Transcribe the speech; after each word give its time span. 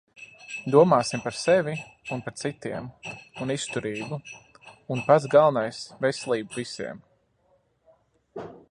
Domāsim 0.75 1.21
par 1.25 1.35
sevi 1.39 1.75
un 2.15 2.23
par 2.29 2.33
citiem 2.43 2.87
un 3.45 3.53
izturību 3.57 4.19
un, 4.21 5.05
pats 5.11 5.29
galvenais, 5.37 5.85
veselību 6.09 6.61
visiem! 6.63 7.07